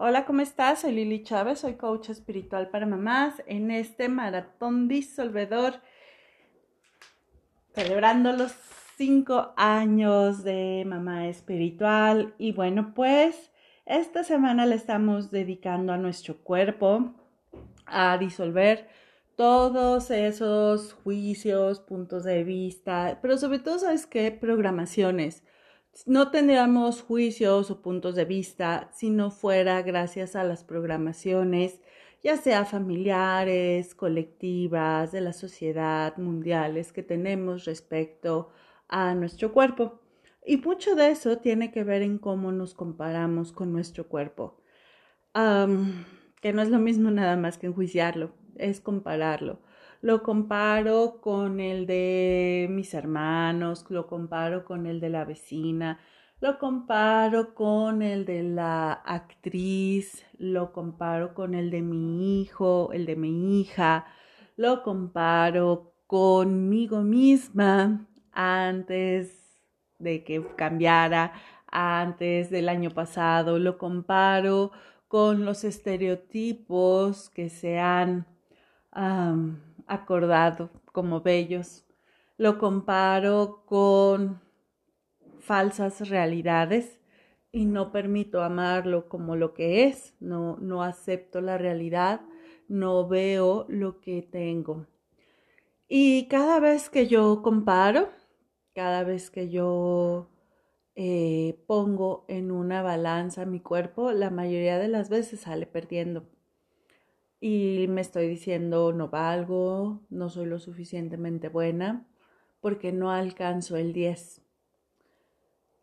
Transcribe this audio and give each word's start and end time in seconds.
Hola, 0.00 0.26
¿cómo 0.26 0.42
estás? 0.42 0.82
Soy 0.82 0.92
Lili 0.92 1.24
Chávez, 1.24 1.58
soy 1.58 1.74
coach 1.74 2.10
espiritual 2.10 2.68
para 2.68 2.86
mamás 2.86 3.42
en 3.46 3.72
este 3.72 4.08
maratón 4.08 4.86
disolvedor, 4.86 5.80
celebrando 7.74 8.32
los 8.32 8.52
cinco 8.96 9.54
años 9.56 10.44
de 10.44 10.84
mamá 10.86 11.26
espiritual. 11.26 12.32
Y 12.38 12.52
bueno, 12.52 12.94
pues 12.94 13.50
esta 13.86 14.22
semana 14.22 14.66
le 14.66 14.76
estamos 14.76 15.32
dedicando 15.32 15.92
a 15.92 15.96
nuestro 15.96 16.44
cuerpo 16.44 17.14
a 17.84 18.18
disolver 18.18 18.86
todos 19.34 20.12
esos 20.12 20.92
juicios, 20.92 21.80
puntos 21.80 22.22
de 22.22 22.44
vista, 22.44 23.18
pero 23.20 23.36
sobre 23.36 23.58
todo, 23.58 23.80
¿sabes 23.80 24.06
qué? 24.06 24.30
Programaciones 24.30 25.42
no 26.06 26.30
tendríamos 26.30 27.02
juicios 27.02 27.70
o 27.70 27.82
puntos 27.82 28.14
de 28.14 28.24
vista 28.24 28.90
si 28.92 29.10
no 29.10 29.30
fuera 29.30 29.82
gracias 29.82 30.36
a 30.36 30.44
las 30.44 30.64
programaciones, 30.64 31.80
ya 32.22 32.36
sea 32.36 32.64
familiares, 32.64 33.94
colectivas, 33.94 35.12
de 35.12 35.20
la 35.20 35.32
sociedad, 35.32 36.16
mundiales 36.16 36.92
que 36.92 37.02
tenemos 37.02 37.64
respecto 37.64 38.50
a 38.88 39.14
nuestro 39.14 39.52
cuerpo. 39.52 40.00
Y 40.44 40.56
mucho 40.56 40.94
de 40.94 41.10
eso 41.10 41.38
tiene 41.38 41.70
que 41.70 41.84
ver 41.84 42.02
en 42.02 42.18
cómo 42.18 42.52
nos 42.52 42.74
comparamos 42.74 43.52
con 43.52 43.72
nuestro 43.72 44.08
cuerpo. 44.08 44.60
que 46.40 46.52
no 46.52 46.62
es 46.62 46.68
lo 46.70 46.78
mismo 46.78 47.10
nada 47.10 47.36
más 47.36 47.58
que 47.58 47.66
enjuiciarlo, 47.66 48.32
es 48.56 48.80
compararlo 48.80 49.60
lo 50.00 50.22
comparo 50.22 51.20
con 51.20 51.60
el 51.60 51.86
de 51.86 52.68
mis 52.70 52.94
hermanos, 52.94 53.84
lo 53.88 54.06
comparo 54.06 54.64
con 54.64 54.86
el 54.86 55.00
de 55.00 55.08
la 55.10 55.24
vecina, 55.24 55.98
lo 56.40 56.58
comparo 56.58 57.54
con 57.54 58.02
el 58.02 58.24
de 58.24 58.44
la 58.44 58.92
actriz, 58.92 60.24
lo 60.38 60.72
comparo 60.72 61.34
con 61.34 61.54
el 61.54 61.70
de 61.70 61.82
mi 61.82 62.40
hijo, 62.40 62.90
el 62.92 63.06
de 63.06 63.16
mi 63.16 63.60
hija, 63.60 64.06
lo 64.56 64.82
comparo 64.82 65.94
conmigo 66.06 67.02
misma 67.02 68.06
antes 68.32 69.34
de 69.98 70.22
que 70.22 70.44
cambiara, 70.56 71.32
antes 71.66 72.50
del 72.50 72.68
año 72.68 72.90
pasado, 72.90 73.58
lo 73.58 73.78
comparo 73.78 74.70
con 75.08 75.44
los 75.44 75.64
estereotipos 75.64 77.30
que 77.30 77.48
se 77.50 77.78
han 77.80 78.26
acordado 79.88 80.70
como 80.92 81.20
bellos. 81.20 81.84
Lo 82.36 82.58
comparo 82.58 83.64
con 83.66 84.40
falsas 85.40 86.08
realidades 86.08 87.00
y 87.50 87.64
no 87.64 87.90
permito 87.90 88.42
amarlo 88.42 89.08
como 89.08 89.34
lo 89.34 89.54
que 89.54 89.84
es, 89.84 90.14
no, 90.20 90.56
no 90.58 90.82
acepto 90.82 91.40
la 91.40 91.58
realidad, 91.58 92.20
no 92.68 93.08
veo 93.08 93.66
lo 93.68 94.00
que 94.00 94.22
tengo. 94.22 94.86
Y 95.88 96.28
cada 96.28 96.60
vez 96.60 96.90
que 96.90 97.06
yo 97.06 97.42
comparo, 97.42 98.10
cada 98.74 99.04
vez 99.04 99.30
que 99.30 99.48
yo 99.48 100.28
eh, 100.94 101.64
pongo 101.66 102.26
en 102.28 102.50
una 102.50 102.82
balanza 102.82 103.46
mi 103.46 103.60
cuerpo, 103.60 104.12
la 104.12 104.30
mayoría 104.30 104.78
de 104.78 104.88
las 104.88 105.08
veces 105.08 105.40
sale 105.40 105.66
perdiendo 105.66 106.26
y 107.40 107.86
me 107.88 108.00
estoy 108.00 108.28
diciendo 108.28 108.92
no 108.92 109.08
valgo, 109.08 110.00
no 110.10 110.28
soy 110.28 110.46
lo 110.46 110.58
suficientemente 110.58 111.48
buena 111.48 112.06
porque 112.60 112.92
no 112.92 113.10
alcanzo 113.10 113.76
el 113.76 113.92
10. 113.92 114.42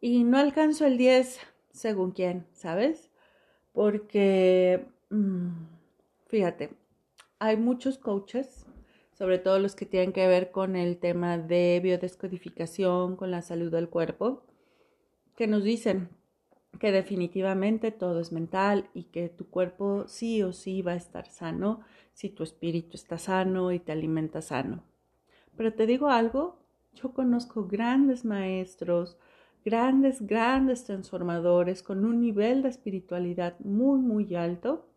Y 0.02 0.24
no 0.24 0.38
alcanzo 0.38 0.86
el 0.86 0.98
10 0.98 1.40
según 1.72 2.12
quién, 2.12 2.46
¿sabes? 2.54 3.10
Porque, 3.74 4.86
mm, 5.10 5.50
fíjate, 6.28 6.72
hay 7.40 7.58
muchos 7.58 7.98
coaches, 7.98 8.66
sobre 9.14 9.40
todo 9.40 9.60
los 9.60 9.76
que 9.76 9.86
tienen 9.86 10.14
que 10.14 10.28
ver 10.28 10.52
con 10.52 10.76
el 10.76 10.98
tema 10.98 11.38
de 11.38 11.80
biodescodificación, 11.82 13.16
con 13.16 13.32
la 13.32 13.42
salud 13.42 13.72
del 13.72 13.90
cuerpo, 13.90 14.44
que 15.36 15.48
nos 15.48 15.64
dicen, 15.64 16.10
que 16.80 16.92
definitivamente 16.92 17.92
todo 17.92 18.20
es 18.20 18.32
mental 18.32 18.90
y 18.94 19.04
que 19.04 19.30
tu 19.30 19.50
cuerpo 19.50 20.06
sí 20.08 20.44
o 20.44 20.54
sí 20.54 20.82
va 20.82 20.94
a 20.94 20.98
estar 20.98 21.28
sano 21.28 21.82
si 22.14 22.30
tu 22.30 22.44
espíritu 22.44 22.96
está 22.96 23.18
sano 23.18 23.72
y 23.72 23.80
te 23.80 23.92
alimenta 23.92 24.42
sano. 24.42 24.84
Pero 25.56 25.74
te 25.74 25.86
digo 25.86 26.10
algo, 26.10 26.60
yo 26.94 27.14
conozco 27.14 27.68
grandes 27.68 28.26
maestros, 28.26 29.18
grandes, 29.64 30.26
grandes 30.26 30.84
transformadores 30.86 31.84
con 31.84 32.06
un 32.06 32.22
nivel 32.22 32.62
de 32.62 32.70
espiritualidad 32.70 33.60
muy, 33.60 34.00
muy 34.00 34.36
alto 34.36 34.88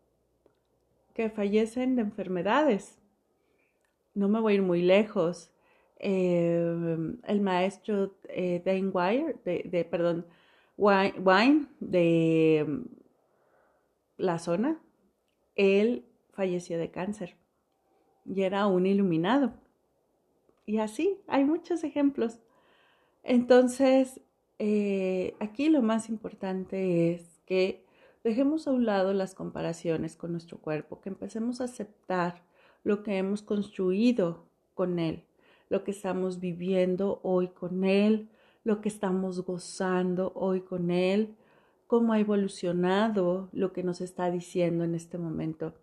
que 1.13 1.29
fallecen 1.29 1.95
de 1.95 2.03
enfermedades. 2.03 2.97
No 4.13 4.29
me 4.29 4.39
voy 4.39 4.53
a 4.53 4.55
ir 4.55 4.61
muy 4.61 4.81
lejos. 4.81 5.51
Eh, 5.97 6.97
el 7.25 7.41
maestro 7.41 8.15
eh, 8.29 8.61
Dane 8.63 8.87
Wire, 8.87 9.35
de, 9.43 9.87
perdón, 9.89 10.25
Wine 10.79 11.67
de 11.81 12.65
mm, 12.65 12.81
la 14.17 14.39
zona, 14.39 14.81
él 15.55 16.05
falleció 16.31 16.77
de 16.77 16.89
cáncer 16.89 17.35
y 18.25 18.43
era 18.43 18.65
un 18.67 18.85
iluminado. 18.85 19.53
Y 20.65 20.77
así 20.77 21.19
hay 21.27 21.43
muchos 21.43 21.83
ejemplos. 21.83 22.39
Entonces, 23.23 24.21
eh, 24.57 25.35
aquí 25.39 25.67
lo 25.69 25.81
más 25.81 26.07
importante 26.07 27.11
es 27.11 27.41
que 27.45 27.85
dejemos 28.23 28.67
a 28.67 28.71
un 28.71 28.85
lado 28.85 29.13
las 29.13 29.35
comparaciones 29.35 30.15
con 30.15 30.31
nuestro 30.31 30.59
cuerpo, 30.59 31.01
que 31.01 31.09
empecemos 31.09 31.59
a 31.59 31.65
aceptar 31.65 32.43
lo 32.83 33.03
que 33.03 33.17
hemos 33.17 33.41
construido 33.41 34.45
con 34.73 34.99
él, 34.99 35.25
lo 35.67 35.83
que 35.83 35.91
estamos 35.91 36.39
viviendo 36.39 37.19
hoy 37.23 37.49
con 37.49 37.83
él, 37.83 38.29
lo 38.69 38.81
que 38.81 38.89
estamos 38.89 39.43
gozando 39.43 40.31
hoy 40.35 40.61
con 40.61 40.91
Él, 40.91 41.35
cómo 41.87 42.13
ha 42.13 42.19
evolucionado 42.19 43.49
lo 43.51 43.73
que 43.73 43.81
nos 43.81 43.99
está 43.99 44.29
diciendo 44.29 44.83
en 44.83 44.93
este 44.93 45.17
momento. 45.17 45.73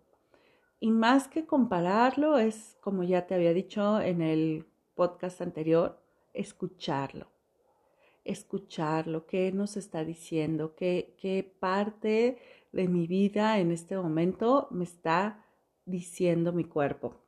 Y 0.79 0.91
más 0.91 1.27
que 1.27 1.45
compararlo, 1.45 2.37
es, 2.37 2.77
como 2.79 3.03
ya 3.03 3.27
te 3.27 3.35
había 3.35 3.53
dicho 3.53 3.99
en 3.99 4.21
el 4.21 4.65
podcast 4.95 5.41
anterior, 5.41 5.99
escucharlo. 6.33 7.27
Escucharlo, 8.23 9.25
qué 9.27 9.51
nos 9.51 9.75
está 9.75 10.05
diciendo, 10.05 10.73
qué, 10.73 11.13
qué 11.19 11.43
parte 11.59 12.37
de 12.71 12.87
mi 12.87 13.05
vida 13.05 13.59
en 13.59 13.73
este 13.73 13.97
momento 13.97 14.69
me 14.71 14.85
está 14.85 15.43
diciendo 15.83 16.53
mi 16.53 16.63
cuerpo. 16.63 17.26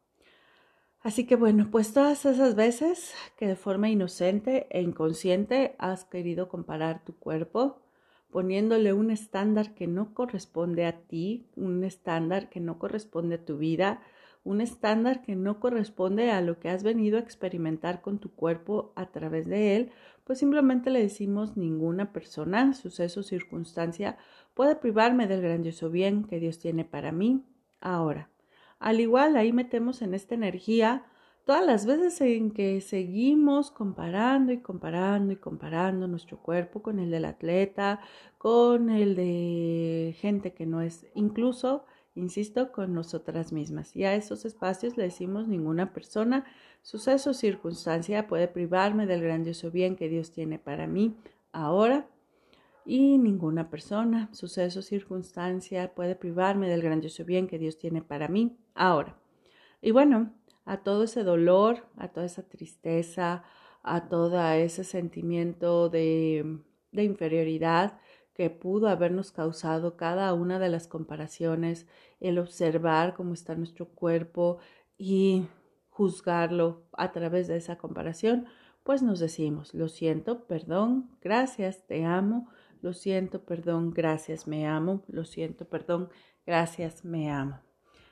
Así 1.01 1.25
que 1.25 1.37
bueno, 1.37 1.69
pues 1.71 1.93
todas 1.93 2.25
esas 2.25 2.55
veces 2.55 3.13
que 3.37 3.47
de 3.47 3.55
forma 3.55 3.89
inocente 3.89 4.67
e 4.69 4.81
inconsciente 4.81 5.75
has 5.77 6.03
querido 6.03 6.49
comparar 6.49 7.05
tu 7.05 7.15
cuerpo, 7.15 7.81
poniéndole 8.31 8.91
un 8.91 9.09
estándar 9.09 9.73
que 9.73 9.87
no 9.87 10.13
corresponde 10.13 10.85
a 10.85 10.99
ti, 10.99 11.47
un 11.55 11.85
estándar 11.85 12.49
que 12.49 12.59
no 12.59 12.79
corresponde 12.79 13.35
a 13.35 13.45
tu 13.45 13.57
vida, 13.57 14.01
un 14.43 14.59
estándar 14.59 15.21
que 15.21 15.35
no 15.35 15.59
corresponde 15.61 16.31
a 16.31 16.41
lo 16.41 16.59
que 16.59 16.69
has 16.69 16.83
venido 16.83 17.17
a 17.17 17.21
experimentar 17.21 18.01
con 18.01 18.19
tu 18.19 18.31
cuerpo 18.31 18.91
a 18.95 19.07
través 19.07 19.47
de 19.47 19.77
él, 19.77 19.91
pues 20.25 20.39
simplemente 20.39 20.89
le 20.89 21.01
decimos 21.01 21.55
ninguna 21.55 22.11
persona, 22.11 22.73
suceso, 22.73 23.23
circunstancia 23.23 24.17
puede 24.53 24.75
privarme 24.75 25.27
del 25.27 25.41
grandioso 25.41 25.89
bien 25.89 26.25
que 26.25 26.39
Dios 26.39 26.59
tiene 26.59 26.83
para 26.83 27.11
mí 27.11 27.43
ahora. 27.79 28.29
Al 28.79 28.99
igual, 29.01 29.35
ahí 29.37 29.51
metemos 29.51 30.01
en 30.01 30.13
esta 30.13 30.35
energía 30.35 31.05
todas 31.45 31.65
las 31.65 31.85
veces 31.85 32.21
en 32.21 32.51
que 32.51 32.79
seguimos 32.79 33.71
comparando 33.71 34.51
y 34.53 34.59
comparando 34.59 35.33
y 35.33 35.35
comparando 35.35 36.07
nuestro 36.07 36.37
cuerpo 36.37 36.81
con 36.81 36.99
el 36.99 37.11
del 37.11 37.25
atleta, 37.25 37.99
con 38.37 38.89
el 38.89 39.15
de 39.15 40.15
gente 40.19 40.53
que 40.53 40.65
no 40.65 40.81
es, 40.81 41.07
incluso, 41.15 41.85
insisto, 42.15 42.71
con 42.71 42.93
nosotras 42.93 43.51
mismas. 43.51 43.95
Y 43.95 44.05
a 44.05 44.15
esos 44.15 44.45
espacios 44.45 44.95
le 44.95 45.03
decimos 45.03 45.47
ninguna 45.47 45.91
persona, 45.91 46.45
suceso, 46.81 47.33
circunstancia 47.33 48.27
puede 48.27 48.47
privarme 48.47 49.07
del 49.07 49.21
grandioso 49.21 49.71
bien 49.71 49.95
que 49.95 50.07
Dios 50.07 50.31
tiene 50.31 50.59
para 50.59 50.87
mí 50.87 51.15
ahora 51.51 52.07
y 52.85 53.17
ninguna 53.17 53.69
persona, 53.69 54.29
suceso, 54.33 54.81
circunstancia 54.81 55.93
puede 55.93 56.15
privarme 56.15 56.69
del 56.69 56.81
grandioso 56.81 57.25
bien 57.25 57.47
que 57.47 57.59
Dios 57.59 57.77
tiene 57.77 58.01
para 58.01 58.27
mí 58.27 58.57
ahora. 58.73 59.17
Y 59.81 59.91
bueno, 59.91 60.33
a 60.65 60.83
todo 60.83 61.03
ese 61.03 61.23
dolor, 61.23 61.85
a 61.97 62.09
toda 62.09 62.25
esa 62.25 62.43
tristeza, 62.43 63.43
a 63.83 64.09
todo 64.09 64.41
ese 64.53 64.83
sentimiento 64.83 65.89
de, 65.89 66.59
de 66.91 67.03
inferioridad 67.03 67.99
que 68.33 68.49
pudo 68.49 68.87
habernos 68.87 69.31
causado 69.31 69.97
cada 69.97 70.33
una 70.33 70.59
de 70.59 70.69
las 70.69 70.87
comparaciones, 70.87 71.87
el 72.19 72.39
observar 72.39 73.13
cómo 73.13 73.33
está 73.33 73.55
nuestro 73.55 73.89
cuerpo 73.89 74.59
y 74.97 75.47
juzgarlo 75.89 76.83
a 76.93 77.11
través 77.11 77.47
de 77.47 77.57
esa 77.57 77.77
comparación, 77.77 78.45
pues 78.83 79.01
nos 79.03 79.19
decimos, 79.19 79.73
lo 79.73 79.89
siento, 79.89 80.45
perdón, 80.45 81.09
gracias, 81.21 81.85
te 81.85 82.05
amo, 82.05 82.47
lo 82.81 82.93
siento, 82.93 83.43
perdón, 83.43 83.91
gracias, 83.91 84.47
me 84.47 84.67
amo, 84.67 85.03
lo 85.07 85.25
siento, 85.25 85.65
perdón, 85.65 86.09
gracias, 86.45 87.03
me 87.03 87.29
amo. 87.29 87.59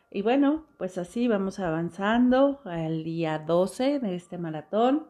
Y 0.10 0.22
bueno, 0.22 0.66
pues 0.78 0.98
así 0.98 1.28
vamos 1.28 1.60
avanzando 1.60 2.62
al 2.64 3.04
día 3.04 3.40
12 3.40 4.00
de 4.00 4.16
este 4.16 4.38
maratón. 4.38 5.08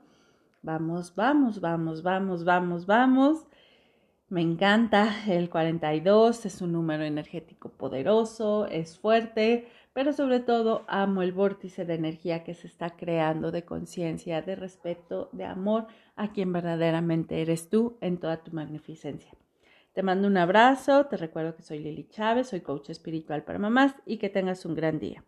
Vamos, 0.64 1.14
vamos, 1.16 1.62
vamos, 1.62 2.02
vamos, 2.02 2.44
vamos, 2.44 2.86
vamos. 2.88 3.48
Me 4.30 4.42
encanta 4.42 5.24
el 5.28 5.50
42, 5.50 6.46
es 6.46 6.62
un 6.62 6.74
número 6.74 7.04
energético 7.04 7.70
poderoso, 7.70 8.66
es 8.66 9.00
fuerte, 9.00 9.68
pero 9.94 10.12
sobre 10.12 10.42
todo 10.42 10.84
amo 10.90 11.22
el 11.22 11.32
vórtice 11.32 11.86
de 11.86 11.94
energía 11.94 12.44
que 12.44 12.54
se 12.54 12.68
está 12.68 12.90
creando 12.98 13.52
de 13.52 13.64
conciencia, 13.64 14.42
de 14.42 14.56
respeto, 14.56 15.30
de 15.32 15.46
amor 15.46 15.88
a 16.16 16.34
quien 16.34 16.52
verdaderamente 16.52 17.42
eres 17.42 17.70
tú 17.70 17.98
en 18.02 18.18
toda 18.18 18.44
tu 18.44 18.52
magnificencia. 18.52 19.32
Te 19.98 20.04
mando 20.04 20.28
un 20.28 20.38
abrazo, 20.38 21.08
te 21.08 21.18
recuerdo 21.18 21.56
que 21.56 21.64
soy 21.64 21.80
Lili 21.80 22.08
Chávez, 22.08 22.50
soy 22.50 22.62
coach 22.62 22.92
espiritual 22.92 23.44
para 23.44 23.58
mamás 23.58 23.96
y 24.06 24.18
que 24.18 24.30
tengas 24.30 24.64
un 24.64 24.76
gran 24.76 25.00
día. 25.00 25.24